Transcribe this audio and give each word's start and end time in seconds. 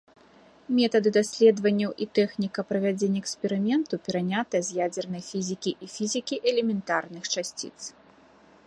Метады 0.77 1.09
даследаванняў 1.17 1.91
і 2.05 2.07
тэхніка 2.19 2.65
правядзення 2.71 3.19
эксперыменту 3.25 4.01
перанятыя 4.09 4.61
з 4.71 4.81
ядзернай 4.85 5.23
фізікі 5.29 5.71
і 5.83 5.93
фізікі 5.99 6.35
элементарных 6.55 7.23
часціц. 7.37 7.77